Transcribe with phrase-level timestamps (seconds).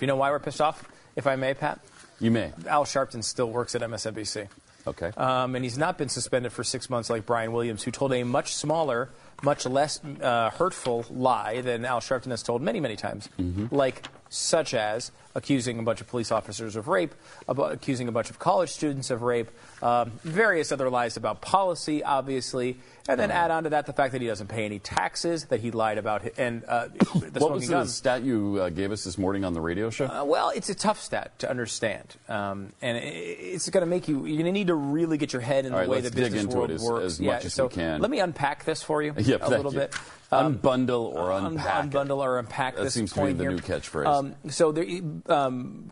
[0.00, 0.84] You know why we're pissed off,
[1.16, 1.80] if I may, Pat?
[2.20, 2.52] You may.
[2.66, 4.48] Al Sharpton still works at MSNBC.
[4.86, 5.12] Okay.
[5.16, 8.22] Um, and he's not been suspended for six months like Brian Williams, who told a
[8.24, 9.10] much smaller,
[9.42, 13.28] much less uh, hurtful lie than Al Sharpton has told many, many times.
[13.38, 13.74] Mm-hmm.
[13.74, 17.14] Like, such as accusing a bunch of police officers of rape,
[17.46, 19.48] about accusing a bunch of college students of rape,
[19.82, 23.40] um, various other lies about policy, obviously, and then Uh-huh.
[23.40, 25.98] add on to that the fact that he doesn't pay any taxes, that he lied
[25.98, 27.94] about, hi- and uh, the what smoking was the guns.
[27.94, 30.06] stat you uh, gave us this morning on the radio show?
[30.06, 34.26] Uh, well, it's a tough stat to understand, um, and it's going to make you.
[34.26, 36.10] You're going to need to really get your head in All the right, way the
[36.10, 37.04] business world as- works.
[37.04, 37.68] as yeah, much as so.
[37.76, 39.78] Let me unpack this for you Yeah, a little you.
[39.80, 39.94] bit.
[40.32, 41.86] Um, Unbundle or un- unpack.
[41.86, 43.50] unbundle or unpack That this seems to be the here.
[43.50, 44.06] new catchphrase.
[44.20, 44.84] Um, so there,
[45.26, 45.88] um,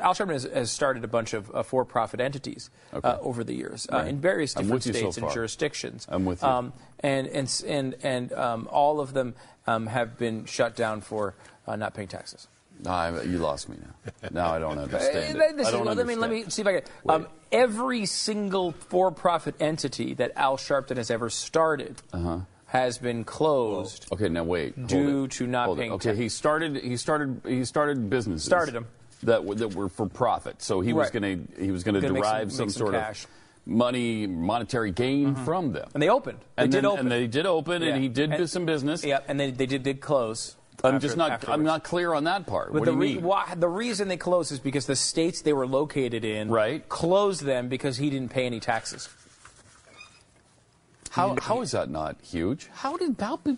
[0.00, 3.08] Al Sharpton has, has started a bunch of uh, for-profit entities Okay.
[3.08, 6.06] uh, over the years uh, in various different you so states and jurisdictions.
[6.08, 6.48] I'm with you.
[6.48, 9.34] Um, and and and and um, all of them
[9.66, 11.34] um, have been shut down for
[11.66, 12.48] uh, not paying taxes.
[12.84, 14.30] Ah, you lost me now.
[14.30, 15.66] Now I don't understand Uh, it.
[15.66, 16.82] I don't let me let me see if I can.
[17.08, 22.02] Um, every single for-profit entity that Al Sharpton has ever started
[22.66, 24.06] has been closed.
[24.12, 24.86] Okay, now wait.
[24.86, 25.80] Due to not Hold it.
[25.82, 26.18] paying Okay, tax.
[26.18, 26.76] he started.
[26.76, 27.40] He started.
[27.46, 28.44] He started businesses.
[28.44, 28.86] Started 'em.
[29.22, 30.60] that were, that were for profit.
[30.62, 31.22] So he was going
[31.56, 33.24] to he was going to some- derive make some, some sort cash.
[33.24, 33.30] of
[33.68, 35.44] money, monetary gain mm-hmm.
[35.44, 35.88] from them.
[35.94, 36.38] And they opened.
[36.56, 37.00] They and did then, open.
[37.00, 37.94] and they did open, Yeah.
[37.94, 39.04] and he did And- some business.
[39.04, 40.54] Yeah, and they, they did, did close.
[40.84, 41.48] I'm after- just not.
[41.48, 42.72] I'm not clear on that part.
[42.72, 43.24] But what the, do you re- mean?
[43.24, 46.86] why, the reason they closed is because the states they were located in Right.
[46.88, 49.08] closed them because he didn't pay any taxes.
[51.16, 52.68] How how is that not huge?
[52.74, 53.56] How did how be-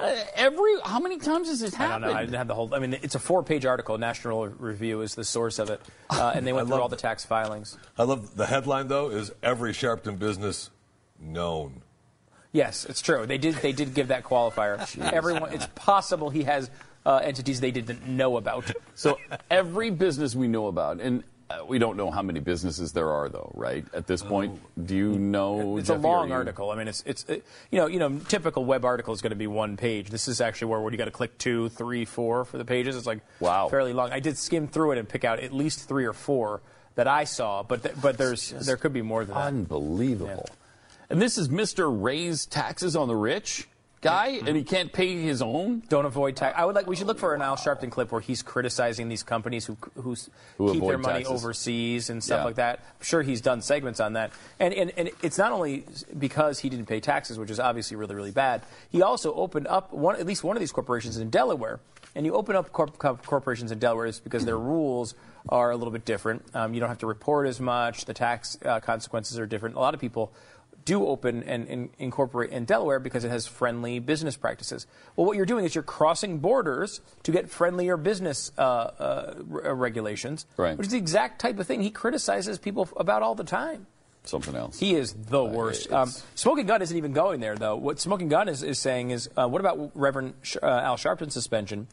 [0.00, 2.06] uh, every how many times has this happened?
[2.06, 2.14] I don't happened?
[2.14, 2.18] know.
[2.18, 2.74] I didn't have the whole.
[2.74, 3.98] I mean, it's a four-page article.
[3.98, 5.80] National Review is the source of it,
[6.10, 7.78] uh, and they went I through all the tax filings.
[7.96, 10.70] I love the headline though is every Sharpton business
[11.20, 11.82] known.
[12.50, 13.26] Yes, it's true.
[13.26, 13.54] They did.
[13.56, 14.76] They did give that qualifier.
[15.12, 15.52] Everyone.
[15.52, 16.68] It's possible he has
[17.06, 18.72] uh, entities they didn't know about.
[18.96, 21.22] So every business we know about, and
[21.52, 23.84] Uh, we don't know how many businesses there are, though, right?
[23.92, 24.82] At this point, oh.
[24.82, 25.76] do you know?
[25.76, 26.70] It's Jeffy, a long you- article.
[26.70, 29.36] I mean, it's it's it, you know you know typical web article is going to
[29.36, 30.08] be one page.
[30.10, 32.96] This is actually where, where you got to click two, three, four for the pages.
[32.96, 33.68] It's like Wow.
[33.68, 34.12] fairly long.
[34.12, 36.62] I did skim through it and pick out at least three or four
[36.94, 39.46] that I saw, but th- but there's there could be more than that.
[39.46, 40.46] Unbelievable.
[41.10, 41.90] And this is Mr.
[41.92, 43.68] Raise taxes on the rich
[44.02, 45.82] guy, and he can't pay his own.
[45.88, 46.54] Don't avoid tax.
[46.58, 46.86] I would like.
[46.86, 50.14] We should look for an Al Sharpton clip where he's criticizing these companies who who,
[50.58, 51.32] Who keep their money taxes.
[51.32, 52.44] overseas and stuff Yeah.
[52.44, 52.80] like that.
[52.80, 54.32] I'm sure he's done segments on that.
[54.60, 55.84] And, and and it's not only
[56.18, 58.62] because he didn't pay taxes, which is obviously really really bad.
[58.90, 61.80] He also opened up one at least one of these corporations in Delaware.
[62.14, 65.14] And you open up corp- corp- corporations in Delaware is because their rules
[65.48, 66.44] are a little bit different.
[66.54, 68.04] Um, you don't have to report as much.
[68.04, 69.76] The tax uh, consequences are different.
[69.76, 70.30] A lot of people
[70.84, 74.86] do open and, and incorporate in Delaware because it has friendly business practices.
[75.16, 79.34] Well, what you're doing is you're crossing borders to get friendlier business uh, uh,
[79.74, 80.76] regulations, Right.
[80.76, 83.86] which is the exact type of thing he criticizes people about all the time.
[84.24, 84.78] Something else.
[84.78, 85.92] He is the worst.
[85.92, 87.74] Um, Smoking Gun isn't even going there, though.
[87.76, 91.34] What Smoking Gun is, is saying is, uh, what about Reverend Sh- uh, Al Sharpton's
[91.34, 91.88] suspension?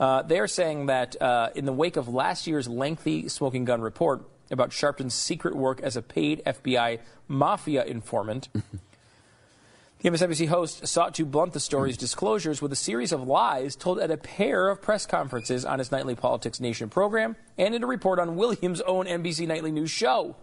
[0.00, 3.80] Uh, they are saying that uh, in the wake of last year's lengthy Smoking Gun
[3.82, 8.48] report about Sharpton's secret work as a paid FBI mafia informant,
[10.00, 12.00] the MSNBC host sought to blunt the story's mm.
[12.00, 15.92] disclosures with a series of lies told at a pair of press conferences on his
[15.92, 20.36] nightly Politics Nation program and in a report on Williams' own NBC Nightly News show.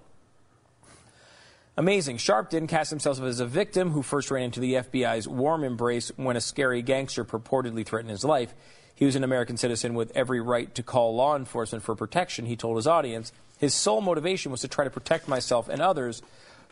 [1.79, 2.17] Amazing.
[2.17, 6.35] Sharpton cast himself as a victim who first ran into the FBI's warm embrace when
[6.35, 8.55] a scary gangster purportedly threatened his life.
[8.95, 12.55] He was an American citizen with every right to call law enforcement for protection, he
[12.55, 13.31] told his audience.
[13.57, 16.21] His sole motivation was to try to protect myself and others.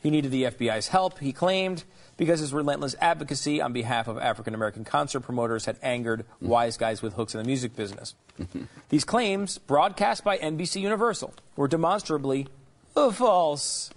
[0.02, 1.84] He needed the FBI's help, he claimed,
[2.18, 7.02] because his relentless advocacy on behalf of African American concert promoters had angered wise guys
[7.02, 8.14] with hooks in the music business.
[8.90, 12.48] These claims, broadcast by NBC Universal, were demonstrably
[12.94, 13.90] false.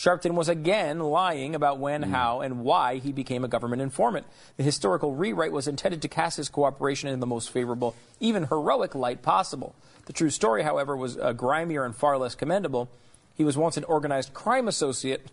[0.00, 4.26] Sharpton was again lying about when, how, and why he became a government informant.
[4.56, 8.94] The historical rewrite was intended to cast his cooperation in the most favorable, even heroic
[8.94, 9.74] light possible.
[10.06, 12.88] The true story, however, was uh, grimier and far less commendable.
[13.34, 15.26] He was once an organized crime associate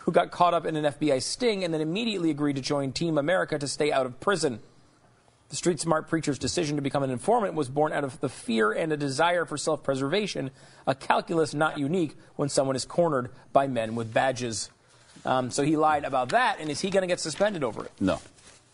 [0.00, 3.16] who got caught up in an FBI sting and then immediately agreed to join Team
[3.16, 4.60] America to stay out of prison.
[5.50, 8.70] The street smart preacher's decision to become an informant was born out of the fear
[8.70, 10.52] and a desire for self preservation,
[10.86, 14.70] a calculus not unique when someone is cornered by men with badges.
[15.24, 17.90] Um, so he lied about that, and is he going to get suspended over it?
[18.00, 18.20] No,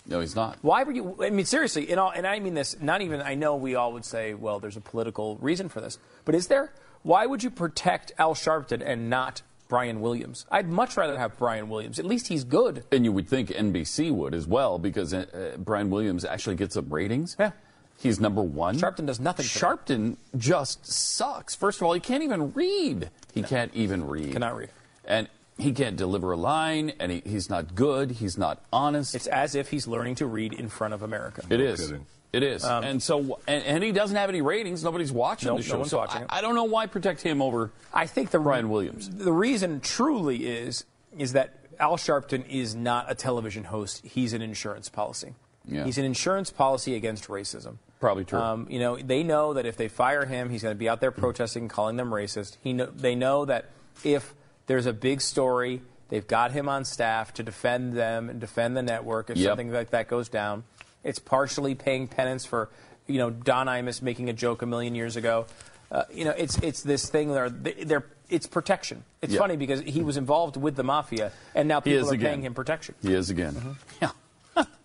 [0.07, 0.59] no, he's not.
[0.61, 1.17] Why were you?
[1.23, 2.79] I mean, seriously, in all, and I mean this.
[2.79, 3.23] Not even.
[3.23, 6.49] I know we all would say, well, there's a political reason for this, but is
[6.49, 6.75] there?
[7.03, 10.47] Why would you protect Al Sharpton and not Brian Williams?
[10.51, 11.99] I'd much rather have Brian Williams.
[11.99, 12.85] At least he's good.
[12.93, 16.77] And you would think NBC would as well, because uh, uh, Brian Williams actually gets
[16.77, 17.37] up ratings.
[17.39, 17.53] Yeah.
[17.99, 18.77] He's number one.
[18.77, 19.47] Sharpton does nothing.
[19.47, 21.55] Sharpton just sucks.
[21.55, 23.11] First of all, he can't even read.
[23.33, 24.33] He can't even read.
[24.33, 24.71] Cannot read.
[25.05, 25.29] And
[25.59, 28.11] he can't deliver a line, and he, he's not good.
[28.13, 29.15] He's not honest.
[29.15, 31.43] It's as if he's learning to read in front of America.
[31.49, 31.81] It is.
[31.81, 32.07] kidding.
[32.33, 32.65] It is.
[32.65, 34.85] and so, and, and he doesn't have any ratings.
[34.85, 36.39] Nobody's watching Nope, the no one's so watching I.
[36.39, 37.71] I don't know why protect him over.
[37.95, 39.09] I think the Brian Williams.
[39.09, 40.85] The reason truly is
[41.17, 44.05] is that Al Sharpton is not a television host.
[44.05, 45.35] He's an insurance policy.
[45.65, 45.85] Yeah.
[45.85, 47.79] He's an insurance policy against racism.
[48.01, 48.39] Probably true.
[48.39, 51.01] Um, you know, they know that if they fire him, he's going to be out
[51.01, 52.57] there protesting, calling them racist.
[52.63, 53.71] He know, they know that
[54.05, 54.35] if
[54.67, 58.83] there's a big story, they've got him on staff to defend them and defend the
[58.83, 59.49] network if Yep.
[59.51, 60.65] something like that goes down.
[61.05, 62.69] It's partially paying penance for,
[63.07, 65.47] you know, Don Imus making a joke a million years ago.
[65.91, 69.05] Uh, you know, it's it's this thing where they- they're it's protection.
[69.23, 69.39] It's Yeah.
[69.39, 72.27] funny because he was involved with the mafia, and now people are again.
[72.31, 72.97] paying him protection.
[73.01, 73.53] He is again.
[73.55, 73.71] Mm-hmm.
[74.03, 74.11] Yeah.